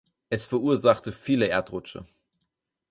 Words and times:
Es 0.31 0.47
verursachte 0.47 1.11
viele 1.11 1.47
Erdrutsche. 1.47 2.07